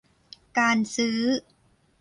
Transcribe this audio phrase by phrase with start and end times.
[0.57, 1.17] การซื้อ